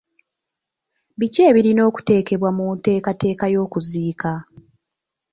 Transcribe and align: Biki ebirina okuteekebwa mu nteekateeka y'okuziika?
Biki 1.19 1.41
ebirina 1.49 1.81
okuteekebwa 1.89 2.49
mu 2.57 2.65
nteekateeka 2.77 3.45
y'okuziika? 3.53 4.31